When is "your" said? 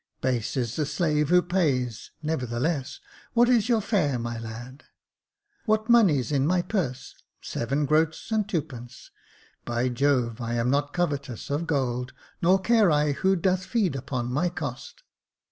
3.69-3.81